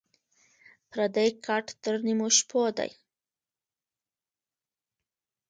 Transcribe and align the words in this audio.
پردى 0.89 1.27
کټ 1.45 1.65
تر 1.83 1.95
نيمو 2.05 2.27
شپو 2.37 2.61
دى. 2.77 2.89